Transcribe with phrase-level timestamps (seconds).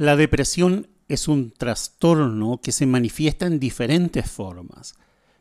[0.00, 4.94] La depresión es un trastorno que se manifiesta en diferentes formas.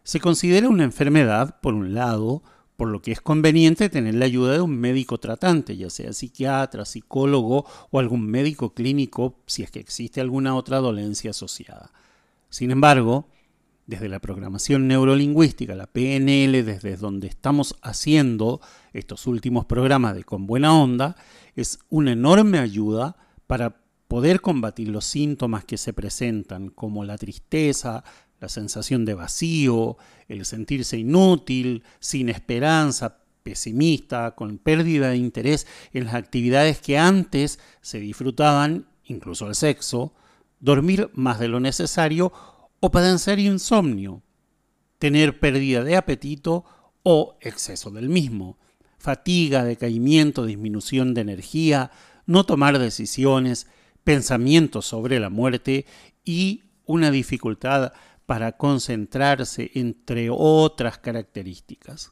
[0.04, 2.44] Se considera una enfermedad, por un lado,
[2.76, 6.84] por lo que es conveniente tener la ayuda de un médico tratante, ya sea psiquiatra,
[6.84, 11.94] psicólogo o algún médico clínico si es que existe alguna otra dolencia asociada.
[12.50, 13.30] Sin embargo,
[13.88, 18.60] desde la programación neurolingüística, la PNL, desde donde estamos haciendo
[18.92, 21.16] estos últimos programas de Con Buena Onda,
[21.56, 23.16] es una enorme ayuda
[23.48, 28.04] para poder combatir los síntomas que se presentan, como la tristeza,
[28.40, 29.98] la sensación de vacío,
[30.28, 37.60] el sentirse inútil, sin esperanza, pesimista, con pérdida de interés en las actividades que antes
[37.82, 40.16] se disfrutaban, incluso el sexo,
[40.60, 42.34] dormir más de lo necesario
[42.80, 44.24] o padecer insomnio,
[44.98, 46.66] tener pérdida de apetito
[47.04, 48.58] o exceso del mismo,
[48.98, 51.92] fatiga, decaimiento, disminución de energía,
[52.26, 53.68] no tomar decisiones,
[54.04, 55.86] pensamientos sobre la muerte
[56.24, 57.94] y una dificultad
[58.26, 62.12] para concentrarse, entre otras características.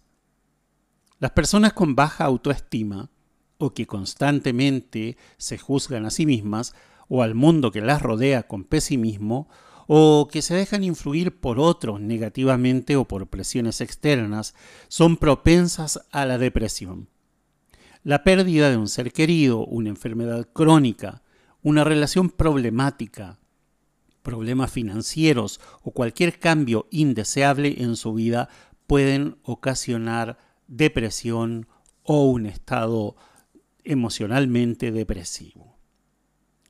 [1.20, 3.10] Las personas con baja autoestima
[3.58, 6.76] o que constantemente se juzgan a sí mismas
[7.08, 9.48] o al mundo que las rodea con pesimismo
[9.88, 14.54] o que se dejan influir por otros negativamente o por presiones externas
[14.90, 17.10] son propensas a la depresión.
[18.04, 21.24] La pérdida de un ser querido, una enfermedad crónica,
[21.62, 23.40] una relación problemática,
[24.22, 28.50] problemas financieros o cualquier cambio indeseable en su vida
[28.88, 30.38] pueden ocasionar
[30.68, 31.68] depresión
[32.04, 33.16] o un estado
[33.84, 35.78] emocionalmente depresivo.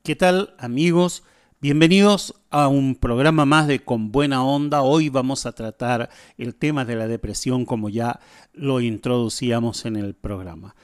[0.03, 1.23] ¿Qué tal amigos?
[1.59, 4.83] Bienvenidos a un programa más de Con Buena Onda.
[4.83, 8.19] Hoy vamos a tratar el tema de la depresión como ya
[8.53, 10.75] lo introducíamos en el programa.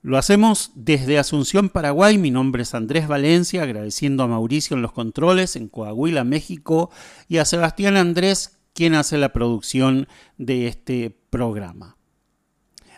[0.00, 2.18] Lo hacemos desde Asunción, Paraguay.
[2.18, 6.90] Mi nombre es Andrés Valencia, agradeciendo a Mauricio en los controles en Coahuila, México,
[7.26, 11.96] y a Sebastián Andrés, quien hace la producción de este programa.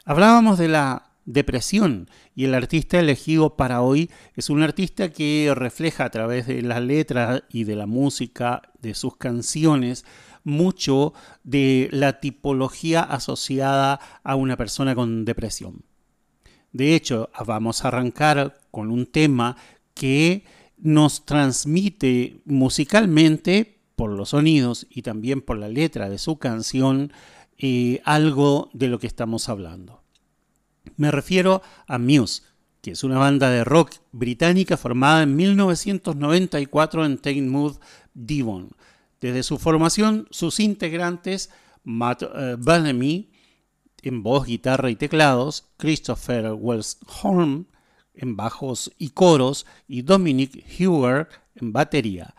[0.05, 6.05] Hablábamos de la depresión y el artista elegido para hoy es un artista que refleja
[6.05, 10.05] a través de la letra y de la música de sus canciones
[10.45, 15.85] mucho de la tipología asociada a una persona con depresión.
[16.73, 19.57] De hecho, vamos a arrancar con un tema
[19.95, 20.45] que
[20.79, 27.13] nos transmite musicalmente por los sonidos y también por la letra de su canción
[27.59, 30.03] eh, algo de lo que estamos hablando.
[30.97, 32.43] Me refiero a Muse,
[32.81, 37.77] que es una banda de rock británica formada en 1994 en Mood,
[38.15, 38.71] Devon.
[39.21, 41.51] Desde su formación, sus integrantes,
[41.85, 42.57] Matt uh,
[44.03, 47.67] en voz, guitarra y teclados, Christopher Wellshorn
[48.15, 52.35] en bajos y coros y Dominic Hewer en batería.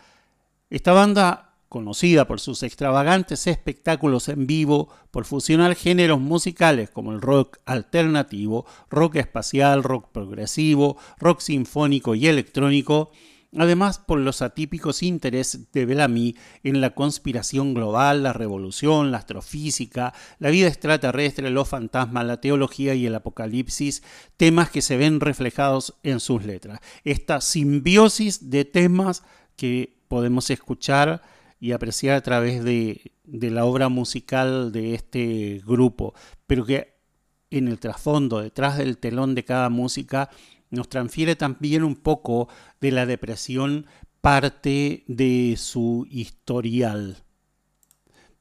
[0.69, 7.21] Esta banda, conocida por sus extravagantes espectáculos en vivo, por fusionar géneros musicales como el
[7.21, 13.11] rock alternativo, rock espacial, rock progresivo, rock sinfónico y electrónico,
[13.57, 20.13] Además, por los atípicos intereses de Bellamy en la conspiración global, la revolución, la astrofísica,
[20.39, 24.03] la vida extraterrestre, los fantasmas, la teología y el apocalipsis,
[24.37, 26.79] temas que se ven reflejados en sus letras.
[27.03, 29.23] Esta simbiosis de temas
[29.57, 31.21] que podemos escuchar
[31.59, 36.13] y apreciar a través de, de la obra musical de este grupo,
[36.47, 36.95] pero que
[37.49, 40.29] en el trasfondo, detrás del telón de cada música,
[40.71, 42.49] nos transfiere también un poco
[42.79, 43.85] de la depresión
[44.21, 47.17] parte de su historial.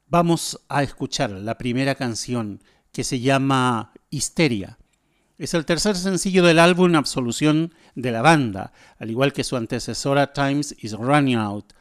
[0.07, 2.63] Vamos a escuchar la primera canción
[2.93, 4.79] que se llama Histeria.
[5.39, 10.33] Es el tercer sencillo del álbum Absolución de la banda, al igual que su antecesora
[10.33, 11.73] Times is Running Out.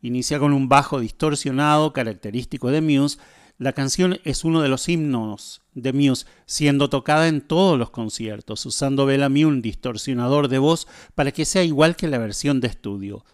[0.00, 3.18] Inicia con un bajo distorsionado característico de Muse
[3.58, 8.64] la canción es uno de los himnos de Muse, siendo tocada en todos los conciertos,
[8.64, 13.24] usando Bellamy un distorsionador de voz para que sea igual que la versión de estudio.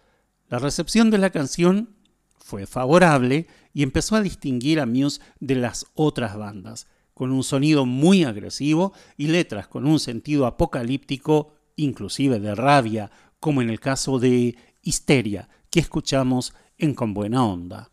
[0.49, 1.95] La recepción de la canción
[2.39, 7.85] fue favorable y empezó a distinguir a Muse de las otras bandas, con un sonido
[7.85, 14.17] muy agresivo y letras con un sentido apocalíptico, inclusive de rabia, como en el caso
[14.17, 17.91] de Histeria, que escuchamos en Con Buena Onda.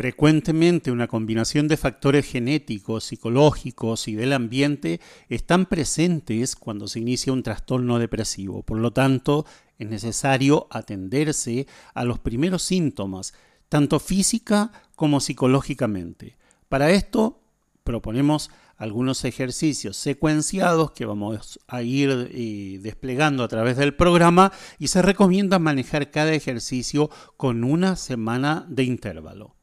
[0.00, 7.34] Frecuentemente una combinación de factores genéticos, psicológicos y del ambiente están presentes cuando se inicia
[7.34, 8.62] un trastorno depresivo.
[8.62, 9.44] Por lo tanto,
[9.78, 13.34] es necesario atenderse a los primeros síntomas,
[13.68, 16.38] tanto física como psicológicamente.
[16.70, 17.42] Para esto
[17.84, 24.88] proponemos algunos ejercicios secuenciados que vamos a ir eh, desplegando a través del programa y
[24.88, 29.59] se recomienda manejar cada ejercicio con una semana de intervalo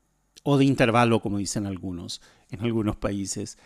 [0.50, 3.58] o de intervalo, como dicen algunos en algunos países.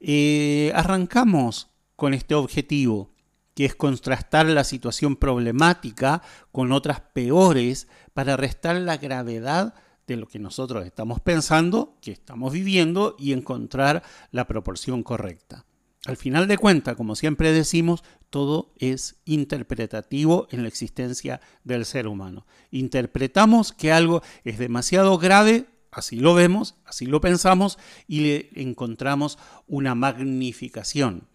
[0.00, 3.12] Eh, arrancamos con este objetivo,
[3.54, 6.20] que es contrastar la situación problemática
[6.50, 9.74] con otras peores para restar la gravedad
[10.08, 15.66] de lo que nosotros estamos pensando, que estamos viviendo y encontrar la proporción correcta.
[16.04, 22.08] Al final de cuentas, como siempre decimos, todo es interpretativo en la existencia del ser
[22.08, 22.44] humano.
[22.72, 29.38] Interpretamos que algo es demasiado grave Así lo vemos, así lo pensamos y le encontramos
[29.66, 31.28] una magnificación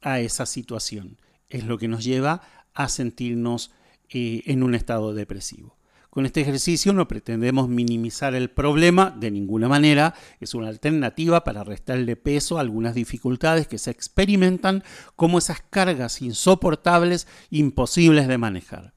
[0.00, 1.18] a esa situación.
[1.48, 2.42] Es lo que nos lleva
[2.74, 3.72] a sentirnos
[4.08, 5.76] eh, en un estado depresivo.
[6.08, 11.62] Con este ejercicio no pretendemos minimizar el problema de ninguna manera, es una alternativa para
[11.62, 14.82] restarle peso a algunas dificultades que se experimentan
[15.14, 18.92] como esas cargas insoportables, imposibles de manejar.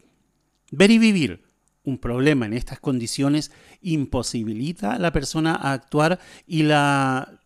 [0.71, 1.52] Ver y vivir
[1.83, 7.39] un problema en estas condiciones imposibilita a la persona a actuar y la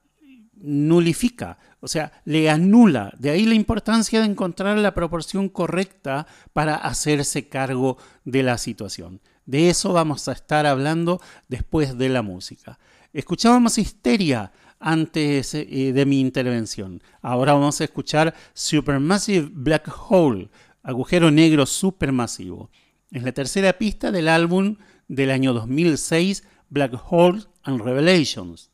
[0.59, 3.13] nulifica, o sea, le anula.
[3.17, 9.21] De ahí la importancia de encontrar la proporción correcta para hacerse cargo de la situación.
[9.45, 12.79] De eso vamos a estar hablando después de la música.
[13.13, 17.01] Escuchábamos Histeria antes eh, de mi intervención.
[17.21, 20.49] Ahora vamos a escuchar Supermassive Black Hole,
[20.83, 22.69] agujero negro supermasivo.
[23.11, 28.71] Es la tercera pista del álbum del año 2006, Black Hole and Revelations.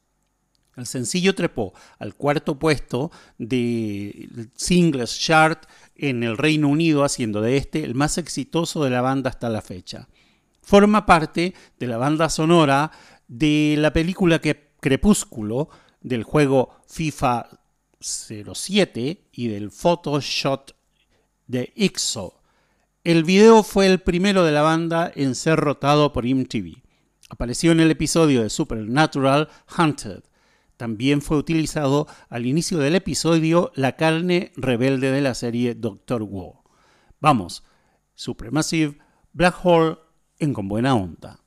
[0.76, 7.58] El sencillo trepó al cuarto puesto de singles chart en el Reino Unido, haciendo de
[7.58, 10.08] este el más exitoso de la banda hasta la fecha.
[10.62, 12.92] Forma parte de la banda sonora
[13.28, 14.42] de la película
[14.80, 15.70] Crepúsculo,
[16.02, 17.50] del juego FIFA
[18.00, 20.76] 07 y del Photoshot
[21.48, 22.43] de IXO.
[23.04, 26.82] El video fue el primero de la banda en ser rotado por MTV.
[27.30, 30.24] Apareció en el episodio de Supernatural Hunted.
[30.78, 36.64] También fue utilizado al inicio del episodio La carne rebelde de la serie Doctor Who.
[37.20, 37.66] Vamos,
[38.16, 38.98] Supremacive,
[39.34, 39.98] Black Hole
[40.40, 41.43] en Con Buena Onda.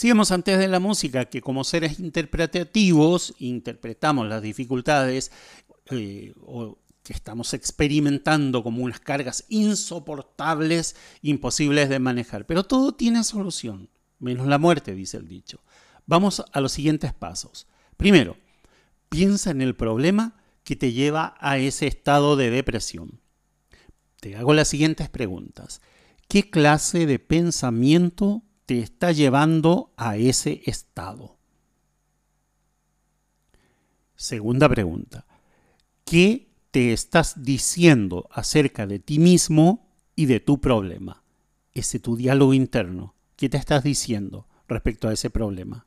[0.00, 5.30] Decíamos antes de la música que como seres interpretativos interpretamos las dificultades
[5.90, 12.46] eh, o que estamos experimentando como unas cargas insoportables, imposibles de manejar.
[12.46, 15.60] Pero todo tiene solución, menos la muerte, dice el dicho.
[16.06, 17.66] Vamos a los siguientes pasos.
[17.98, 18.38] Primero,
[19.10, 23.20] piensa en el problema que te lleva a ese estado de depresión.
[24.18, 25.82] Te hago las siguientes preguntas.
[26.26, 31.40] ¿Qué clase de pensamiento te está llevando a ese estado?
[34.14, 35.26] Segunda pregunta.
[36.04, 41.24] ¿Qué te estás diciendo acerca de ti mismo y de tu problema?
[41.72, 43.16] Ese tu diálogo interno.
[43.34, 45.84] ¿Qué te estás diciendo respecto a ese problema?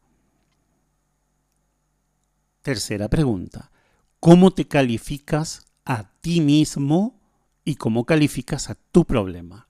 [2.63, 3.71] Tercera pregunta.
[4.19, 7.21] ¿Cómo te calificas a ti mismo
[7.63, 9.69] y cómo calificas a tu problema?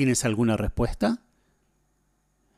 [0.00, 1.20] ¿Tienes alguna respuesta?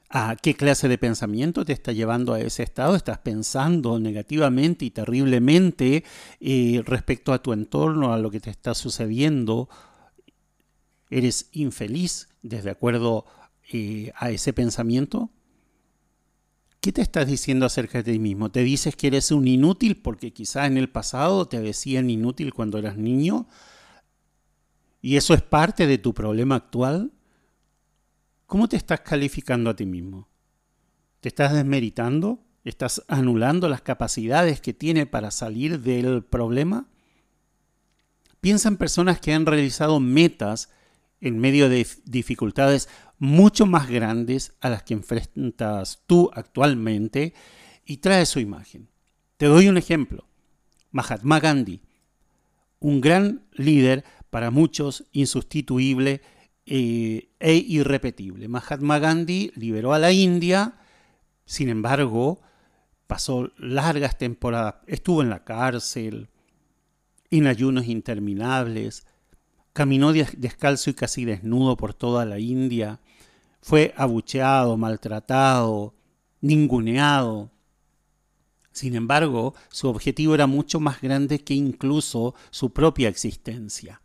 [0.08, 2.94] ¿A qué clase de pensamiento te está llevando a ese estado?
[2.94, 6.04] ¿Estás pensando negativamente y terriblemente
[6.38, 9.68] eh, respecto a tu entorno, a lo que te está sucediendo?
[11.10, 13.24] ¿Eres infeliz desde acuerdo
[13.72, 15.28] eh, a ese pensamiento?
[16.80, 18.52] ¿Qué te estás diciendo acerca de ti mismo?
[18.52, 22.78] ¿Te dices que eres un inútil porque quizá en el pasado te decían inútil cuando
[22.78, 23.48] eras niño?
[25.00, 27.10] ¿Y eso es parte de tu problema actual?
[28.52, 30.28] ¿Cómo te estás calificando a ti mismo?
[31.20, 32.44] ¿Te estás desmeritando?
[32.64, 36.86] ¿Estás anulando las capacidades que tiene para salir del problema?
[38.42, 40.68] Piensa en personas que han realizado metas
[41.22, 47.32] en medio de dificultades mucho más grandes a las que enfrentas tú actualmente
[47.86, 48.90] y trae su imagen.
[49.38, 50.28] Te doy un ejemplo.
[50.90, 51.80] Mahatma Gandhi,
[52.80, 56.20] un gran líder para muchos insustituible
[56.66, 58.48] eh, e irrepetible.
[58.48, 60.74] Mahatma Gandhi liberó a la India,
[61.44, 62.40] sin embargo,
[63.06, 66.28] pasó largas temporadas, estuvo en la cárcel,
[67.30, 69.06] en ayunos interminables,
[69.72, 73.00] caminó descalzo y casi desnudo por toda la India,
[73.62, 75.94] fue abucheado, maltratado,
[76.40, 77.50] ninguneado.
[78.72, 84.01] Sin embargo, su objetivo era mucho más grande que incluso su propia existencia.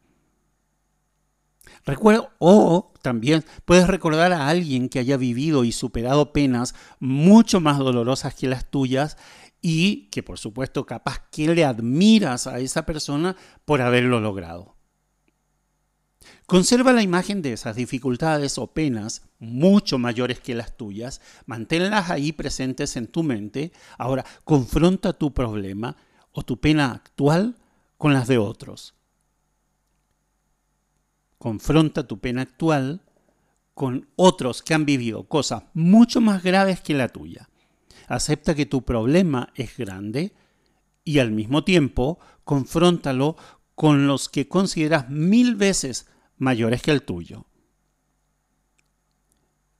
[1.87, 7.77] Recuerdo, o también puedes recordar a alguien que haya vivido y superado penas mucho más
[7.77, 9.15] dolorosas que las tuyas
[9.61, 14.75] y que por supuesto capaz que le admiras a esa persona por haberlo logrado.
[16.45, 22.33] Conserva la imagen de esas dificultades o penas mucho mayores que las tuyas, manténlas ahí
[22.33, 23.71] presentes en tu mente.
[23.97, 25.95] Ahora, confronta tu problema
[26.33, 27.55] o tu pena actual
[27.97, 28.96] con las de otros
[31.37, 33.01] confronta tu pena actual
[33.73, 37.49] con otros que han vivido cosas mucho más graves que la tuya.
[38.07, 40.33] Acepta que tu problema es grande
[41.03, 43.35] y al mismo tiempo confróntalo
[43.75, 47.45] con los que consideras mil veces mayores que el tuyo.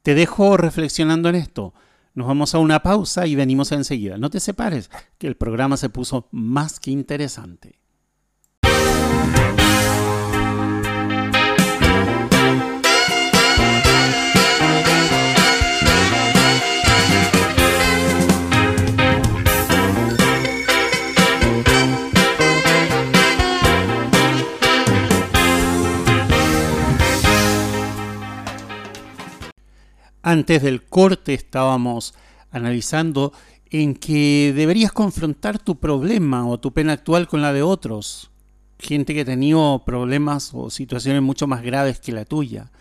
[0.04, 1.74] Te dejo reflexionando en esto.
[2.14, 4.18] Nos vamos a una pausa y venimos enseguida.
[4.18, 7.80] No te separes, que el programa se puso más que interesante.
[30.28, 32.14] Antes del corte estábamos
[32.52, 33.32] analizando
[33.70, 38.30] en que deberías confrontar tu problema o tu pena actual con la de otros.
[38.78, 42.72] Gente que ha tenido problemas o situaciones mucho más graves que la tuya.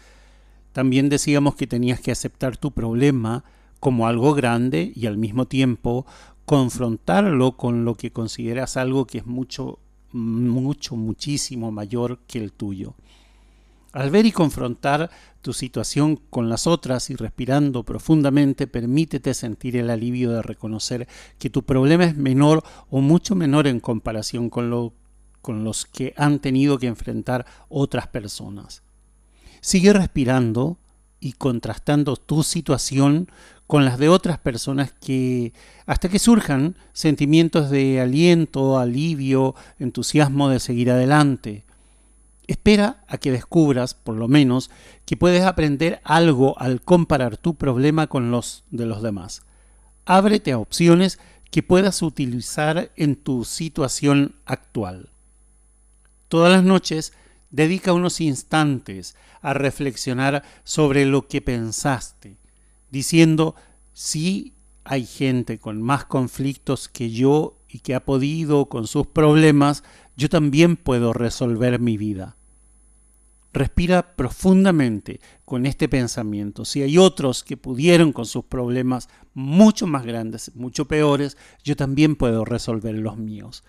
[0.72, 3.44] También decíamos que tenías que aceptar tu problema
[3.78, 6.04] como algo grande y al mismo tiempo
[6.46, 9.78] confrontarlo con lo que consideras algo que es mucho,
[10.10, 12.96] mucho, muchísimo mayor que el tuyo.
[13.92, 15.10] Al ver y confrontar
[15.46, 21.06] tu situación con las otras y respirando profundamente, permítete sentir el alivio de reconocer
[21.38, 24.92] que tu problema es menor o mucho menor en comparación con, lo,
[25.42, 28.82] con los que han tenido que enfrentar otras personas.
[29.60, 30.78] Sigue respirando
[31.20, 33.30] y contrastando tu situación
[33.68, 35.52] con las de otras personas que
[35.86, 41.65] hasta que surjan sentimientos de aliento, alivio, entusiasmo de seguir adelante.
[42.46, 44.70] Espera a que descubras, por lo menos,
[45.04, 49.42] que puedes aprender algo al comparar tu problema con los de los demás.
[50.04, 51.18] Ábrete a opciones
[51.50, 55.10] que puedas utilizar en tu situación actual.
[56.28, 57.12] Todas las noches
[57.50, 62.36] dedica unos instantes a reflexionar sobre lo que pensaste,
[62.90, 63.54] diciendo,
[63.92, 64.54] si
[64.84, 69.82] hay gente con más conflictos que yo y que ha podido con sus problemas,
[70.16, 72.36] yo también puedo resolver mi vida.
[73.52, 76.64] Respira profundamente con este pensamiento.
[76.64, 82.16] Si hay otros que pudieron con sus problemas mucho más grandes, mucho peores, yo también
[82.16, 83.64] puedo resolver los míos.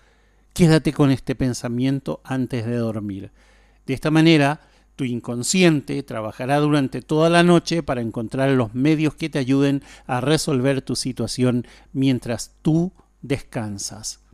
[0.52, 3.30] Quédate con este pensamiento antes de dormir.
[3.86, 4.60] De esta manera,
[4.96, 10.20] tu inconsciente trabajará durante toda la noche para encontrar los medios que te ayuden a
[10.20, 14.27] resolver tu situación mientras tú descansas.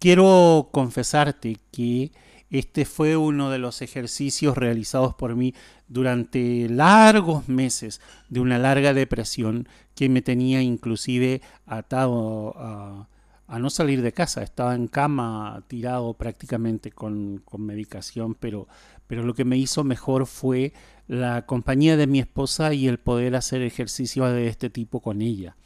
[0.00, 2.10] Quiero confesarte que
[2.48, 5.52] este fue uno de los ejercicios realizados por mí
[5.88, 13.08] durante largos meses de una larga depresión que me tenía inclusive atado a,
[13.58, 14.42] no salir de casa.
[14.42, 18.68] Estaba en cama tirado prácticamente con, medicación, pero,
[19.06, 20.72] pero lo que me hizo mejor fue
[21.08, 25.58] la compañía de mi esposa y el poder hacer ejercicios de este tipo con ella.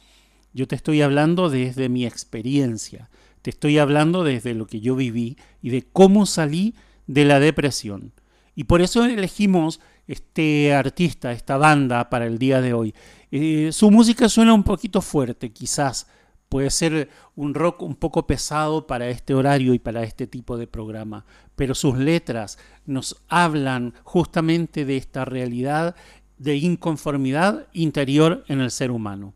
[0.53, 3.09] Yo te estoy hablando desde mi experiencia
[3.45, 6.73] te estoy hablando desde lo que yo viví y de cómo salí
[7.05, 8.11] de la depresión.
[8.55, 12.95] Y por eso elegimos este artista, esta banda para el día de hoy.
[13.29, 16.07] Eh, su música suena un poquito fuerte, quizás.
[16.49, 20.65] Puede ser un rock un poco pesado para este horario y para este tipo de
[20.65, 21.23] programa,
[21.55, 25.95] pero sus letras nos hablan justamente de esta realidad
[26.39, 29.35] de inconformidad interior en el ser humano.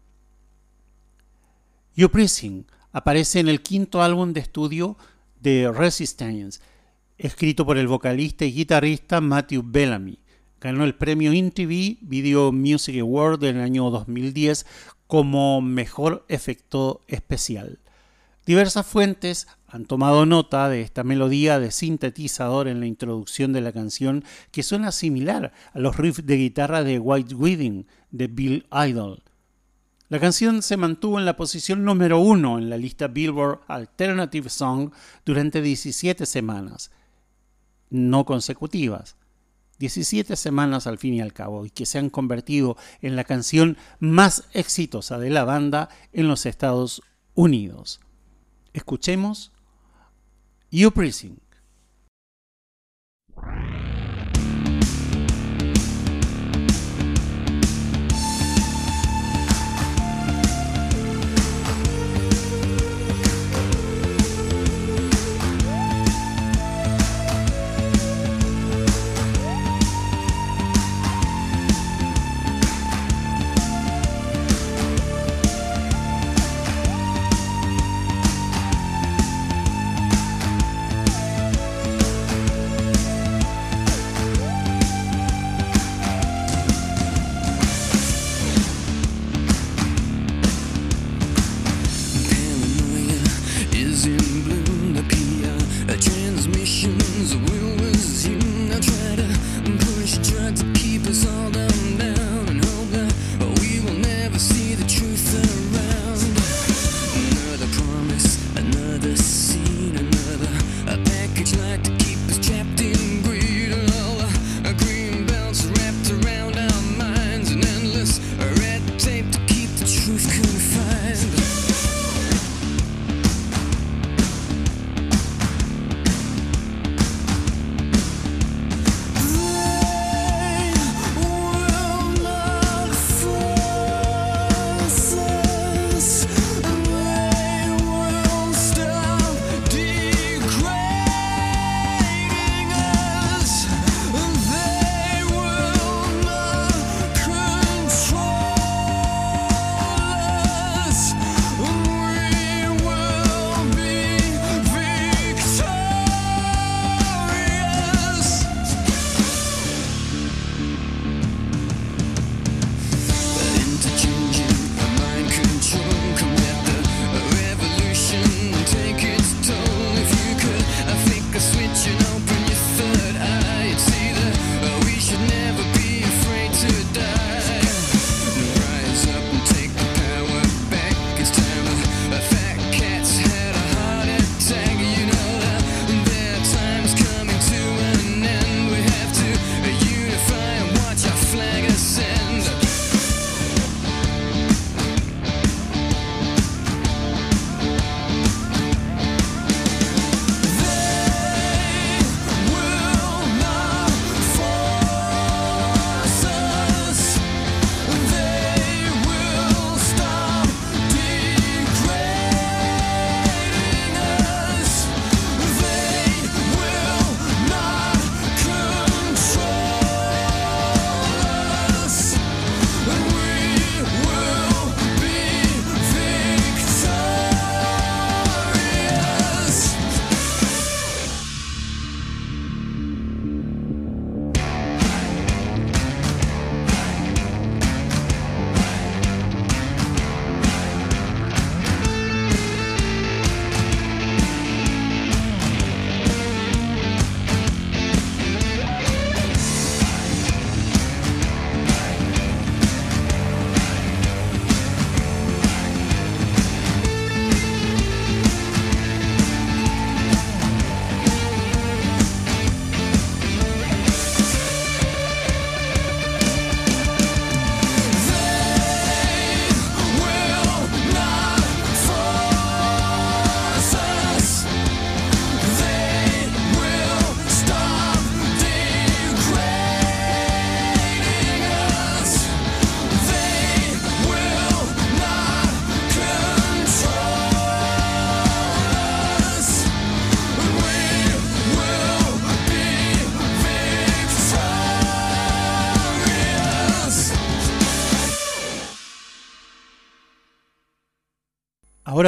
[1.94, 4.98] You Pressing aparece en el quinto álbum de estudio
[5.40, 6.60] de Resistance,
[7.18, 10.20] escrito por el vocalista y guitarrista Matthew Bellamy.
[10.62, 14.66] Ganó el premio MTV Video Music Award del año 2010
[15.08, 17.80] como mejor efecto especial.
[18.46, 23.72] Diversas fuentes han tomado nota de esta melodía de sintetizador en la introducción de la
[23.72, 29.24] canción que suena similar a los riffs de guitarra de White Wedding de Bill Idol.
[30.10, 34.92] La canción se mantuvo en la posición número uno en la lista Billboard Alternative Song
[35.24, 36.90] durante 17 semanas,
[37.92, 39.18] no consecutivas.
[39.78, 43.78] 17 semanas al fin y al cabo, y que se han convertido en la canción
[44.00, 47.04] más exitosa de la banda en los Estados
[47.36, 48.02] Unidos.
[48.74, 49.52] Escuchemos
[50.72, 51.40] You Pressing.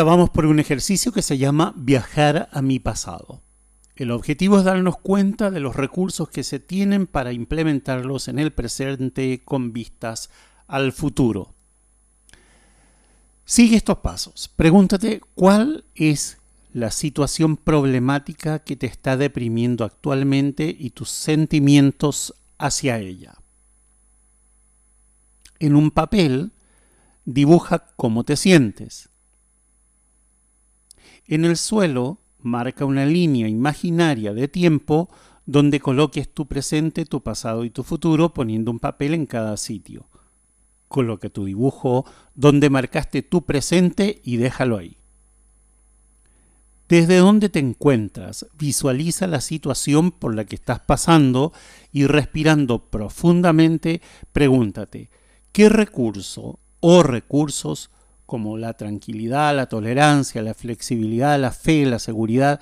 [0.02, 3.44] Ahora vamos por un ejercicio que se llama viajar a mi pasado.
[3.96, 8.52] El objetivo es darnos cuenta de los recursos que se tienen para implementarlos en el
[8.52, 10.32] presente con vistas
[10.66, 11.54] al futuro.
[13.46, 14.50] Sigue estos pasos.
[14.56, 16.40] Pregúntate cuál es
[16.74, 23.36] la situación problemática que te está deprimiendo actualmente y tus sentimientos hacia ella.
[25.60, 26.54] En un papel,
[27.26, 29.11] dibuja cómo te sientes.
[31.28, 35.10] En el suelo, marca una línea imaginaria de tiempo
[35.46, 40.08] donde coloques tu presente, tu pasado y tu futuro poniendo un papel en cada sitio.
[40.88, 42.06] Coloca tu dibujo
[42.36, 44.98] donde marcaste tu presente y déjalo ahí.
[46.90, 51.54] Desde donde te encuentras, visualiza la situación por la que estás pasando
[51.94, 54.02] y respirando profundamente,
[54.34, 55.10] pregúntate,
[55.54, 57.92] ¿qué recurso o recursos
[58.32, 62.62] como la tranquilidad, la tolerancia, la flexibilidad, la fe, la seguridad,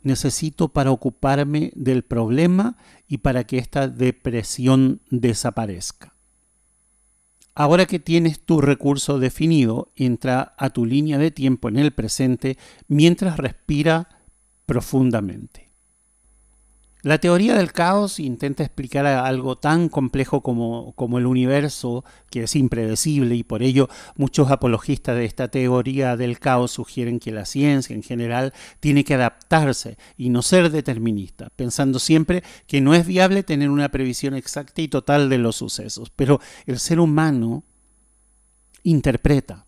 [0.00, 6.14] necesito para ocuparme del problema y para que esta depresión desaparezca?
[7.54, 12.56] Ahora que tienes tu recurso definido, entra a tu línea de tiempo en el presente
[12.88, 14.08] mientras respira
[14.64, 15.71] profundamente.
[17.04, 22.54] La teoría del caos intenta explicar algo tan complejo como, como, el universo, que es
[22.54, 27.92] impredecible, y por ello muchos apologistas de esta teoría del caos sugieren que la ciencia
[27.96, 33.42] en general tiene que adaptarse y no ser determinista, pensando siempre que no es viable
[33.42, 36.08] tener una previsión exacta y total de los sucesos.
[36.14, 37.64] Pero el ser humano
[38.84, 39.66] interpreta.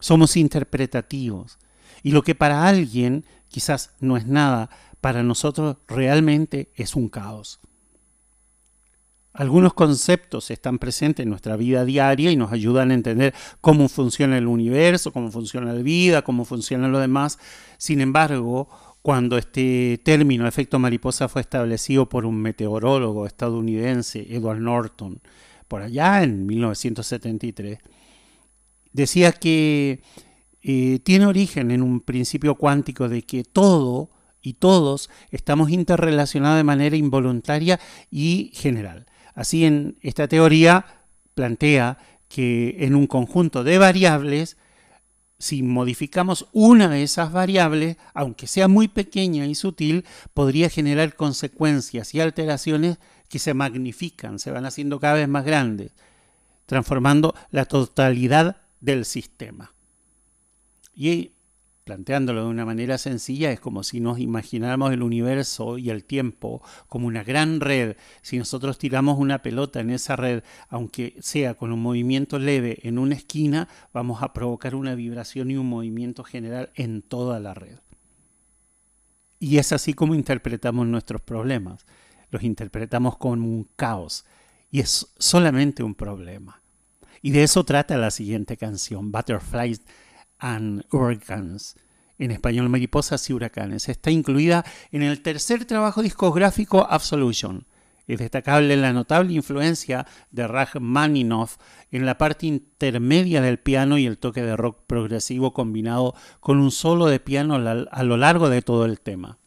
[0.00, 1.58] Somos interpretativos.
[2.02, 7.60] Y lo que para alguien quizás no es nada, para nosotros realmente es un caos.
[9.32, 14.36] Algunos conceptos están presentes en nuestra vida diaria y nos ayudan a entender cómo funciona
[14.36, 17.38] el universo, cómo funciona la vida, cómo funciona lo demás.
[17.76, 18.68] Sin embargo,
[19.00, 25.20] cuando este término efecto mariposa fue establecido por un meteorólogo estadounidense, Edward Norton,
[25.68, 27.78] por allá en 1973,
[28.92, 30.00] decía que
[30.62, 34.10] eh, tiene origen en un principio cuántico de que todo
[34.42, 39.06] y todos estamos interrelacionados de manera involuntaria y general.
[39.34, 40.84] Así en esta teoría
[41.34, 41.98] plantea
[42.28, 44.56] que en un conjunto de variables,
[45.38, 52.14] si modificamos una de esas variables, aunque sea muy pequeña y sutil, podría generar consecuencias
[52.14, 52.98] y alteraciones
[53.28, 55.92] que se magnifican, se van haciendo cada vez más grandes,
[56.66, 59.72] transformando la totalidad del sistema.
[60.94, 61.32] Y
[61.88, 66.60] planteándolo de una manera sencilla, es como si nos imagináramos el universo y el tiempo
[66.86, 67.96] como una gran red.
[68.20, 72.98] Si nosotros tiramos una pelota en esa red, aunque sea con un movimiento leve en
[72.98, 77.78] una esquina, vamos a provocar una vibración y un movimiento general en toda la red.
[79.38, 81.86] Y es así como interpretamos nuestros problemas.
[82.30, 84.26] Los interpretamos como un caos
[84.70, 86.60] y es solamente un problema.
[87.22, 89.80] Y de eso trata la siguiente canción, Butterflies
[90.38, 91.76] and Hurricanes,
[92.18, 93.88] en español Mariposas y Huracanes.
[93.88, 97.66] Está incluida en el tercer trabajo discográfico Absolution.
[98.06, 101.58] Es destacable la notable influencia de Rachmaninoff
[101.90, 106.70] en la parte intermedia del piano y el toque de rock progresivo combinado con un
[106.70, 109.38] solo de piano a lo largo de todo el tema.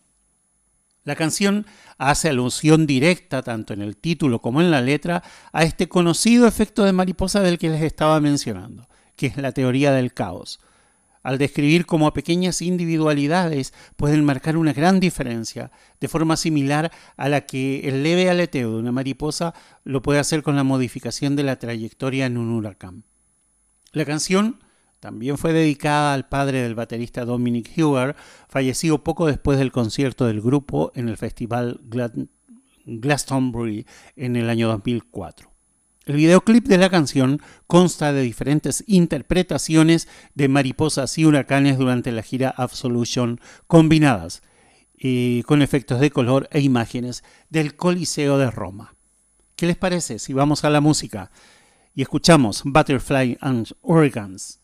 [1.04, 1.65] La canción
[1.97, 6.84] hace alusión directa, tanto en el título como en la letra, a este conocido efecto
[6.84, 10.60] de mariposa del que les estaba mencionando, que es la teoría del caos
[11.23, 17.41] al describir cómo pequeñas individualidades pueden marcar una gran diferencia, de forma similar a la
[17.41, 19.53] que el leve aleteo de una mariposa
[19.84, 23.03] lo puede hacer con la modificación de la trayectoria en un huracán.
[23.91, 24.60] La canción
[24.99, 28.15] también fue dedicada al padre del baterista Dominic Hewer,
[28.47, 31.81] fallecido poco después del concierto del grupo en el festival
[32.86, 35.50] Glastonbury en el año 2004.
[36.05, 42.23] El videoclip de la canción consta de diferentes interpretaciones de mariposas y huracanes durante la
[42.23, 44.41] gira Absolution combinadas
[44.97, 48.95] eh, con efectos de color e imágenes del Coliseo de Roma.
[49.55, 51.31] ¿Qué les parece si vamos a la música
[51.93, 54.59] y escuchamos Butterfly and Organs?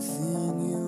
[0.00, 0.79] everything you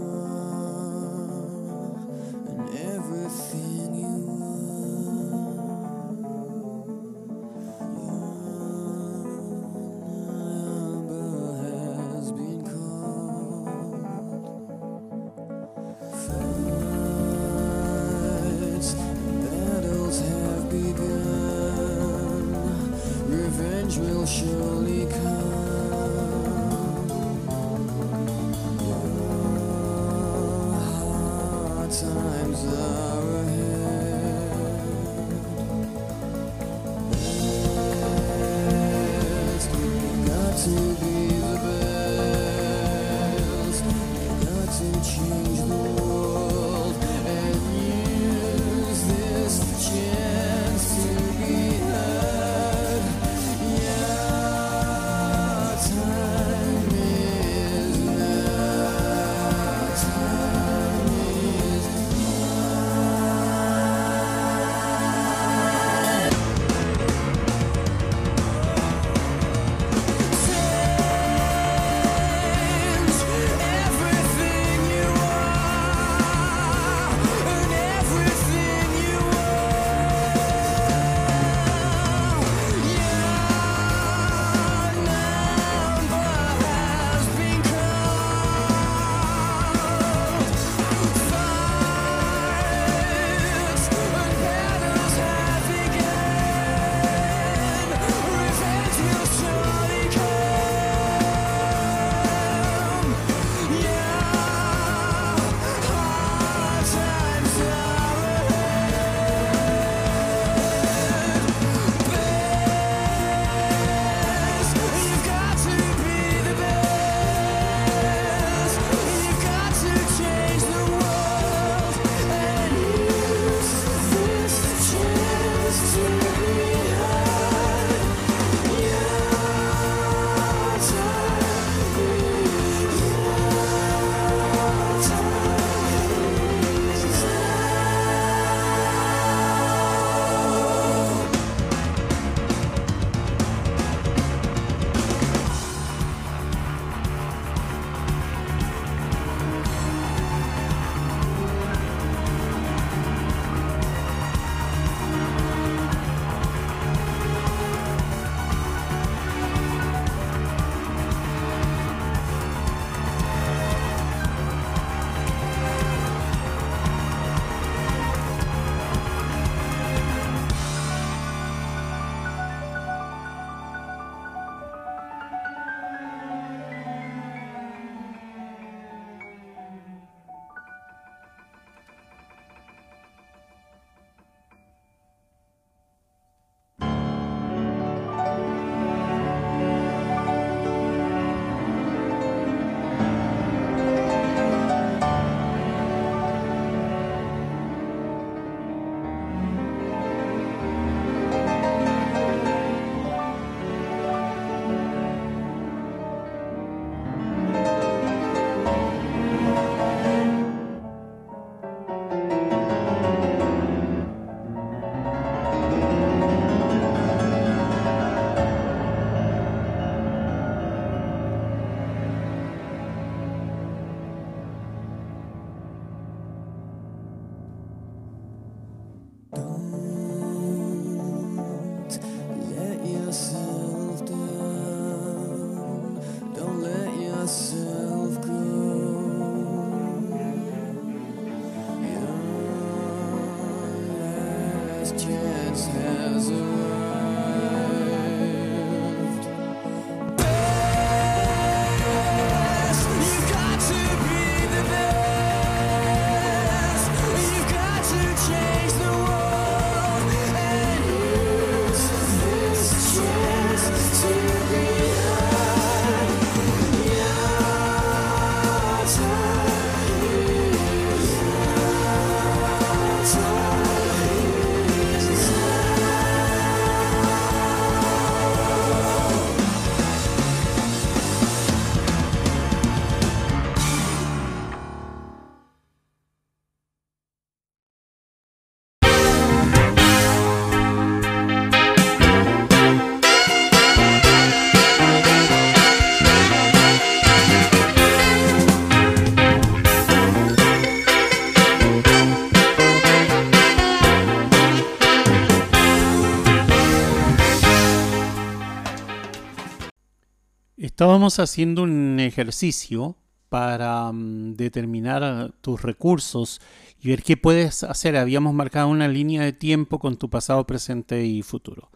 [310.83, 312.97] Estábamos haciendo un ejercicio
[313.29, 316.41] para mm, determinar tus recursos
[316.81, 317.97] y ver qué puedes hacer.
[317.97, 321.71] Habíamos marcado una línea de tiempo con tu pasado, presente y futuro.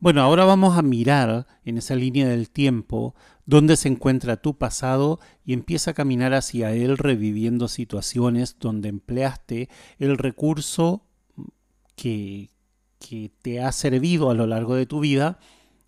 [0.00, 3.14] Bueno, ahora vamos a mirar en esa línea del tiempo
[3.46, 9.68] dónde se encuentra tu pasado y empieza a caminar hacia él reviviendo situaciones donde empleaste
[10.00, 11.04] el recurso
[11.94, 12.50] que,
[12.98, 15.38] que te ha servido a lo largo de tu vida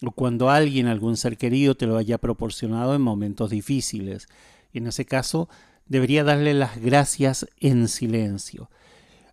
[0.03, 4.29] o cuando alguien, algún ser querido, te lo haya proporcionado en momentos difíciles.
[4.73, 5.49] Y en ese caso,
[5.87, 8.71] debería darle las gracias en silencio.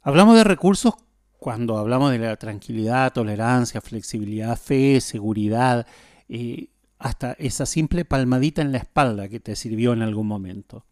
[0.02, 0.96] Hablamos de recursos
[1.38, 5.88] cuando hablamos de la tranquilidad, tolerancia, flexibilidad, fe, seguridad,
[6.30, 10.86] eh, hasta esa simple palmadita en la espalda que te sirvió en algún momento,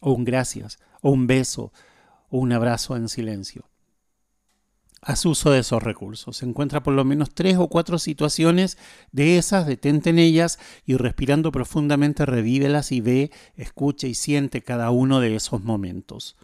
[0.00, 1.72] o un gracias, o un beso,
[2.28, 3.69] o un abrazo en silencio.
[5.02, 6.42] Haz uso de esos recursos.
[6.42, 8.76] Encuentra por lo menos tres o cuatro situaciones
[9.12, 14.90] de esas, detente en ellas y respirando profundamente revívelas y ve, escucha y siente cada
[14.90, 16.36] uno de esos momentos.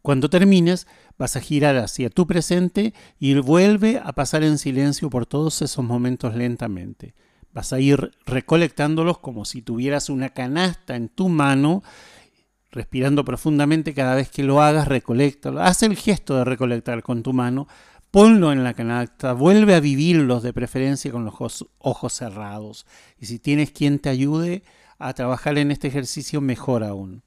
[0.00, 0.86] Cuando termines,
[1.18, 5.84] vas a girar hacia tu presente y vuelve a pasar en silencio por todos esos
[5.84, 7.14] momentos lentamente.
[7.52, 11.82] Vas a ir recolectándolos como si tuvieras una canasta en tu mano,
[12.72, 15.62] respirando profundamente cada vez que lo hagas, recolectalo.
[15.62, 17.68] Haz el gesto de recolectar con tu mano,
[18.10, 22.86] ponlo en la canasta, vuelve a vivirlos de preferencia con los ojos, ojos cerrados.
[23.20, 24.64] Y si tienes quien te ayude
[24.98, 27.22] a trabajar en este ejercicio, mejor aún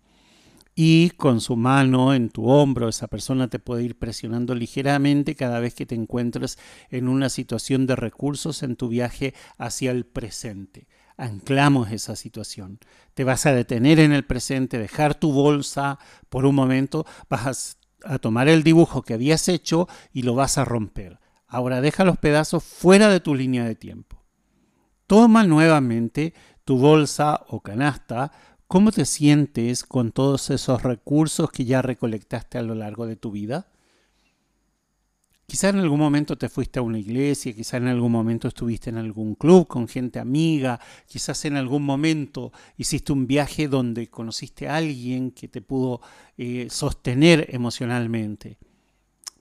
[0.75, 5.61] y con su mano en tu hombro esa persona te puede ir presionando ligeramente cada
[5.61, 6.59] vez que te encuentres
[6.91, 10.87] en una situación de recursos en tu viaje hacia el presente.
[11.17, 12.79] Anclamos esa situación.
[13.13, 15.99] Te vas a detener en el presente, dejar tu bolsa
[16.29, 20.65] por un momento, vas a, tomar el dibujo que habías hecho y lo vas a
[20.65, 21.19] romper.
[21.47, 24.23] Ahora deja los pedazos fuera de tu línea de tiempo.
[25.07, 26.33] Toma nuevamente
[26.65, 28.31] tu bolsa o canasta,
[28.67, 33.29] ¿Cómo te sientes con todos esos recursos que ya recolectaste a lo largo de tu
[33.29, 33.67] vida?
[35.47, 38.97] Quizá en algún momento te fuiste a una iglesia, quizá en algún momento estuviste en
[38.97, 44.77] algún club con gente amiga, quizás en algún momento hiciste un viaje donde conociste a
[44.77, 46.01] alguien que te pudo
[46.37, 48.57] eh, sostener emocionalmente.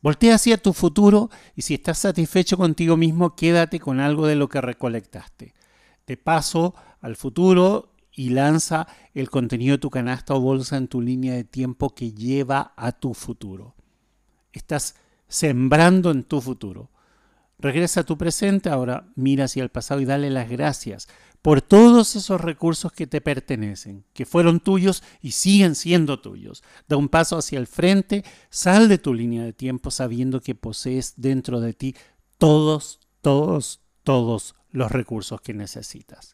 [0.03, 4.51] Voltea hacia tu futuro y si estás satisfecho contigo mismo, quédate con algo de lo
[4.51, 5.55] que recolectaste.
[6.07, 11.01] De paso al futuro y lanza el contenido de tu canasta o bolsa en tu
[11.01, 13.75] línea de tiempo que lleva a tu futuro.
[14.53, 14.97] Estás
[15.35, 16.93] sembrando en tu futuro.
[17.59, 21.09] Regresa a tu presente, ahora mira hacia el pasado y dale las gracias
[21.43, 26.62] por todos esos recursos que te pertenecen, que fueron tuyos y siguen siendo tuyos.
[26.89, 31.14] Da un paso hacia el frente, sal de tu línea de tiempo sabiendo que posees
[31.16, 31.97] dentro de ti
[32.39, 36.32] todos, todos, todos los recursos que necesitas.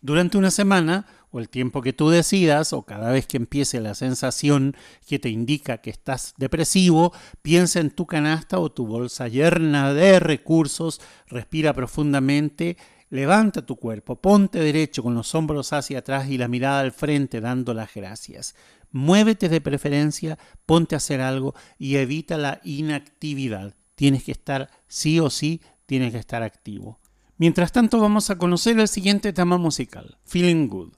[0.00, 3.94] Durante una semana, o el tiempo que tú decidas, o cada vez que empiece la
[3.94, 4.76] sensación
[5.08, 10.20] que te indica que estás depresivo, piensa en tu canasta o tu bolsa llena de
[10.20, 12.76] recursos, respira profundamente,
[13.08, 17.40] levanta tu cuerpo, ponte derecho con los hombros hacia atrás y la mirada al frente
[17.40, 18.54] dando las gracias.
[18.90, 23.74] Muévete de preferencia, ponte a hacer algo y evita la inactividad.
[23.94, 27.00] Tienes que estar sí o sí, tienes que estar activo.
[27.38, 30.92] Mientras tanto vamos a conocer el siguiente tema musical, Feeling Good.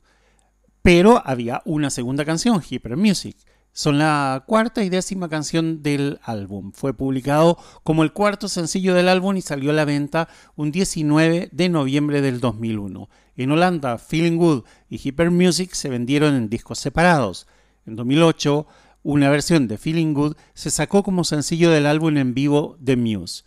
[0.84, 3.38] Pero había una segunda canción, Hyper Music.
[3.72, 6.72] Son la cuarta y décima canción del álbum.
[6.72, 11.48] Fue publicado como el cuarto sencillo del álbum y salió a la venta un 19
[11.50, 13.08] de noviembre del 2001.
[13.36, 17.46] En Holanda, Feeling Good y Hyper Music se vendieron en discos separados.
[17.86, 18.66] En 2008,
[19.04, 23.44] una versión de Feeling Good se sacó como sencillo del álbum en vivo de Muse.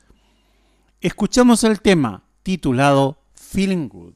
[1.02, 4.16] Escuchamos el tema titulado Feeling Good.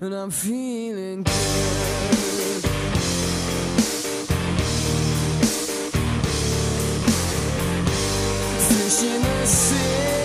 [0.00, 1.32] And I'm feeling good.
[8.68, 10.17] Fish in the sea.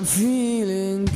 [0.00, 1.09] I'm feeling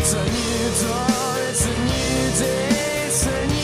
[0.00, 3.57] It's a new dawn, it's a new day,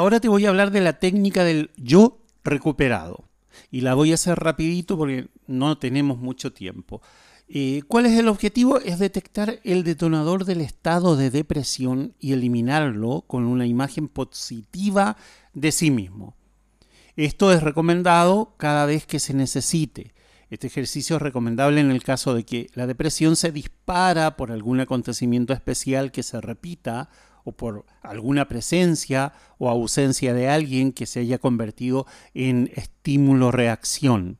[0.00, 3.28] Ahora te voy a hablar de la técnica del yo recuperado.
[3.70, 7.02] Y la voy a hacer rapidito porque no tenemos mucho tiempo.
[7.50, 8.80] Eh, ¿Cuál es el objetivo?
[8.80, 15.18] Es detectar el detonador del estado de depresión y eliminarlo con una imagen positiva
[15.52, 16.34] de sí mismo.
[17.14, 20.14] Esto es recomendado cada vez que se necesite.
[20.48, 24.80] Este ejercicio es recomendable en el caso de que la depresión se dispara por algún
[24.80, 27.10] acontecimiento especial que se repita
[27.44, 34.38] o por alguna presencia o ausencia de alguien que se haya convertido en estímulo-reacción.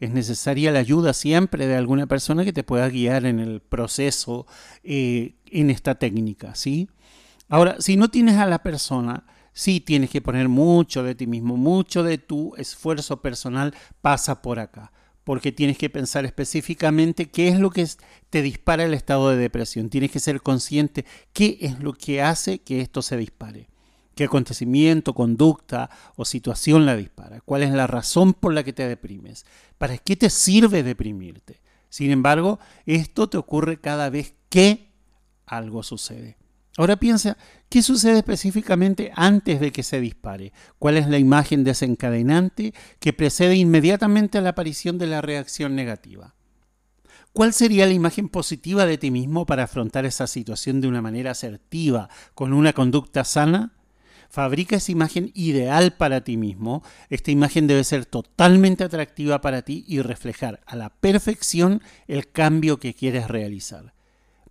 [0.00, 4.46] Es necesaria la ayuda siempre de alguna persona que te pueda guiar en el proceso
[4.82, 6.88] eh, en esta técnica, ¿sí?
[7.48, 11.56] Ahora, si no tienes a la persona, sí tienes que poner mucho de ti mismo,
[11.56, 14.90] mucho de tu esfuerzo personal pasa por acá
[15.24, 17.86] porque tienes que pensar específicamente qué es lo que
[18.30, 19.88] te dispara el estado de depresión.
[19.88, 23.68] Tienes que ser consciente qué es lo que hace que esto se dispare.
[24.14, 27.40] ¿Qué acontecimiento, conducta o situación la dispara?
[27.40, 29.46] ¿Cuál es la razón por la que te deprimes?
[29.78, 31.62] ¿Para qué te sirve deprimirte?
[31.88, 34.92] Sin embargo, esto te ocurre cada vez que
[35.46, 36.36] algo sucede.
[36.78, 37.36] Ahora piensa,
[37.68, 40.52] ¿qué sucede específicamente antes de que se dispare?
[40.78, 46.34] ¿Cuál es la imagen desencadenante que precede inmediatamente a la aparición de la reacción negativa?
[47.34, 51.30] ¿Cuál sería la imagen positiva de ti mismo para afrontar esa situación de una manera
[51.30, 53.72] asertiva, con una conducta sana?
[54.28, 56.82] Fabrica esa imagen ideal para ti mismo.
[57.10, 62.78] Esta imagen debe ser totalmente atractiva para ti y reflejar a la perfección el cambio
[62.78, 63.92] que quieres realizar.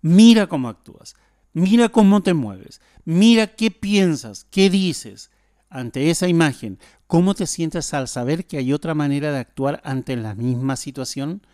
[0.02, 1.16] Mira cómo actúas.
[1.54, 5.32] Mira cómo te mueves, mira qué piensas, qué dices
[5.70, 10.16] ante esa imagen, cómo te sientes al saber que hay otra manera de actuar ante
[10.16, 11.46] la misma situación.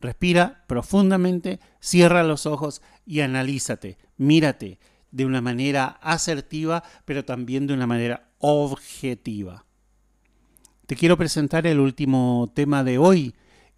[0.00, 4.78] Respira profundamente, cierra los ojos y analízate, mírate
[5.10, 9.64] de una manera asertiva, pero también de una manera objetiva.
[10.86, 13.34] Te quiero presentar el último tema de hoy,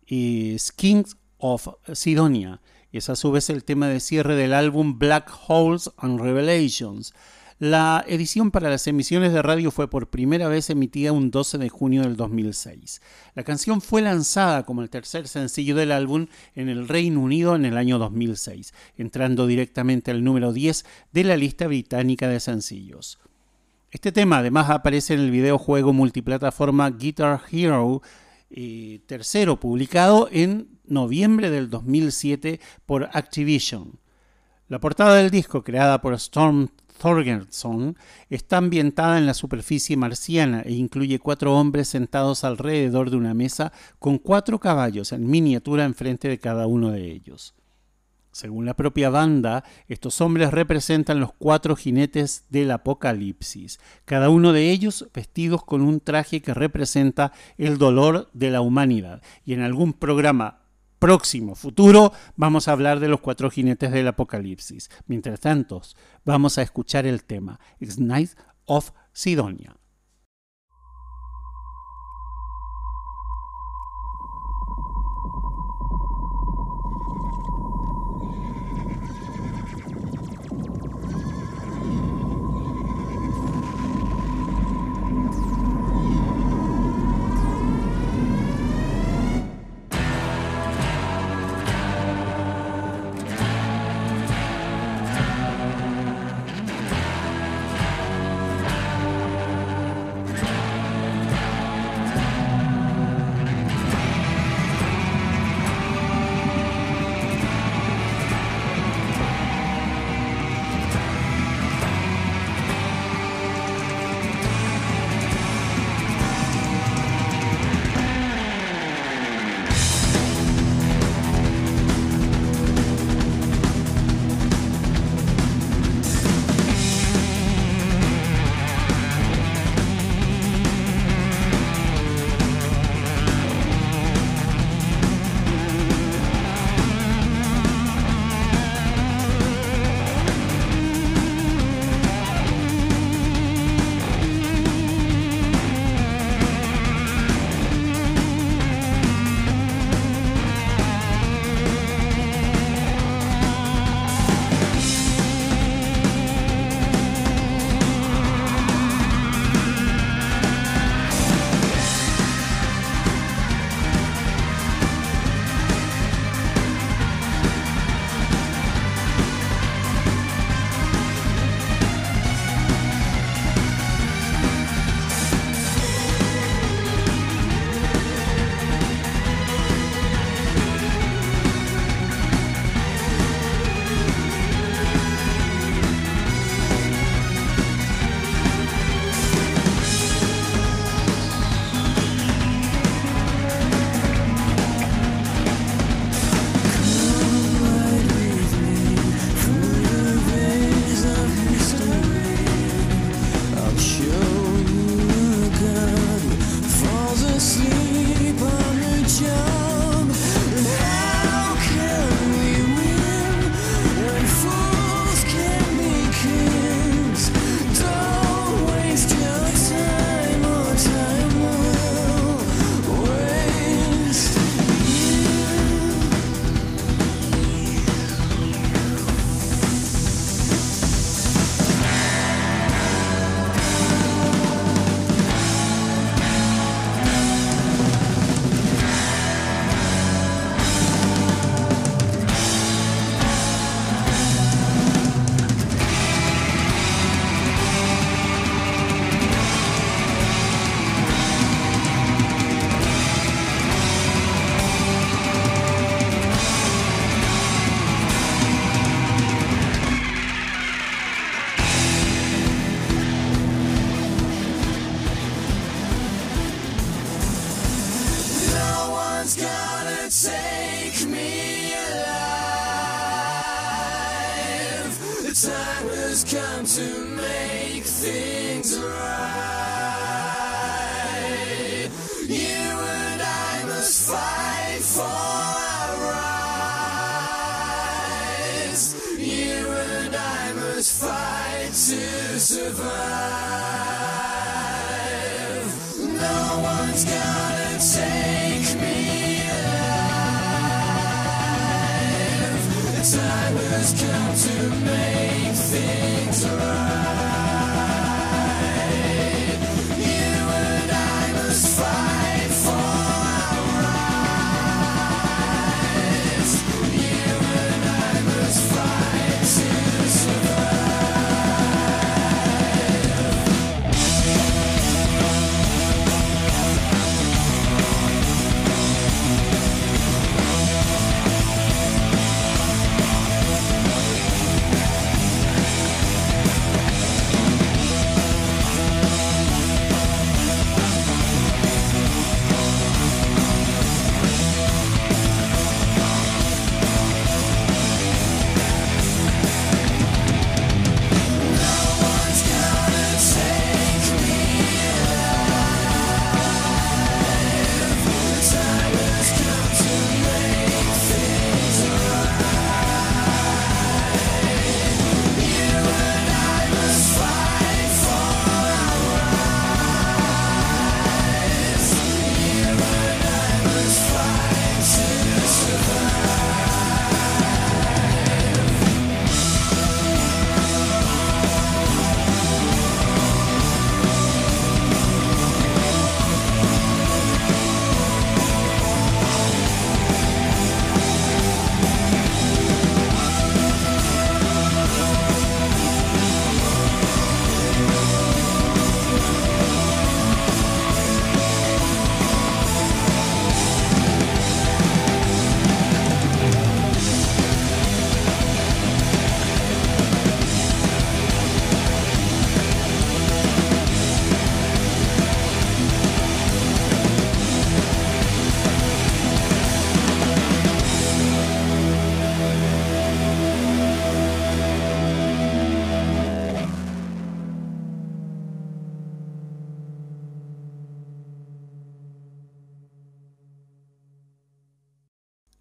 [0.06, 2.60] es Kings of Sidonia
[2.98, 7.14] es a su vez el tema de cierre del álbum Black Holes and Revelations.
[7.60, 11.68] La edición para las emisiones de radio fue por primera vez emitida un 12 de
[11.68, 13.02] junio del 2006.
[13.34, 17.66] La canción fue lanzada como el tercer sencillo del álbum en el Reino Unido en
[17.66, 23.18] el año 2006, entrando directamente al número 10 de la lista británica de sencillos.
[23.90, 28.00] Este tema además aparece en el videojuego multiplataforma Guitar Hero
[28.50, 33.98] eh, tercero, publicado en noviembre del 2007 por Activision.
[34.68, 36.68] La portada del disco, creada por Storm
[37.00, 37.96] Thorgerson,
[38.28, 43.72] está ambientada en la superficie marciana e incluye cuatro hombres sentados alrededor de una mesa
[43.98, 47.54] con cuatro caballos en miniatura enfrente de cada uno de ellos.
[48.32, 54.70] Según la propia banda, estos hombres representan los cuatro jinetes del apocalipsis, cada uno de
[54.70, 59.20] ellos vestidos con un traje que representa el dolor de la humanidad.
[59.44, 60.60] Y en algún programa
[61.00, 64.90] próximo, futuro, vamos a hablar de los cuatro jinetes del apocalipsis.
[65.06, 65.82] Mientras tanto,
[66.24, 68.30] vamos a escuchar el tema It's Night
[68.66, 69.79] of Sidonia.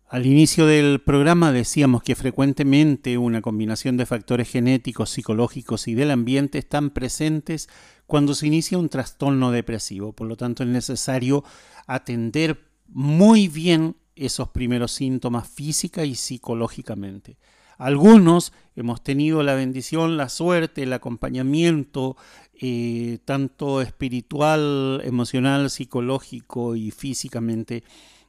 [0.09, 6.09] Al inicio del programa decíamos que frecuentemente una combinación de factores genéticos, psicológicos y del
[6.09, 7.69] ambiente están presentes
[8.07, 10.13] cuando se inicia un trastorno depresivo.
[10.13, 11.43] Por lo tanto, es necesario
[11.85, 17.37] atender muy bien esos primeros síntomas física y psicológicamente.
[17.77, 22.17] Algunos hemos tenido la bendición, la suerte, el acompañamiento,
[22.59, 27.83] eh, tanto espiritual, emocional, psicológico y físicamente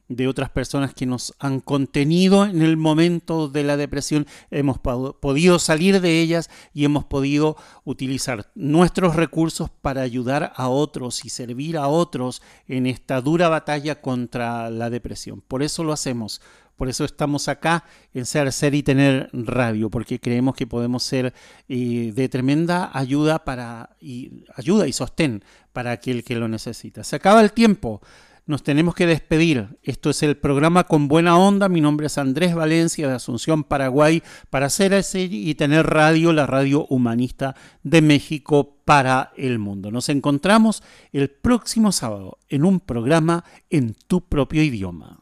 [0.07, 5.59] de otras personas que nos han contenido en el momento de la depresión, hemos podido
[5.59, 11.77] salir de ellas y hemos podido utilizar nuestros recursos para ayudar a otros y servir
[11.77, 15.41] a otros en esta dura batalla contra la depresión.
[15.41, 16.41] Por eso lo hacemos.
[16.81, 21.31] Por eso estamos acá en Ser, Ser y Tener Radio, porque creemos que podemos ser
[21.69, 25.43] eh, de tremenda ayuda para y ayuda y sostén
[25.73, 27.03] para aquel que lo necesita.
[27.03, 28.01] Se acaba el tiempo
[28.45, 29.77] nos tenemos que despedir.
[29.83, 31.69] Esto es el programa Con Buena Onda.
[31.69, 36.45] Mi nombre es Andrés Valencia de Asunción, Paraguay, para hacer ese y tener radio, la
[36.45, 39.91] radio humanista de México para el mundo.
[39.91, 45.19] Nos encontramos el próximo sábado en un programa en tu propio idioma.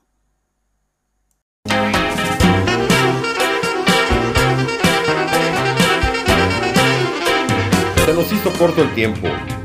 [8.05, 9.27] Se nos hizo corto el tiempo.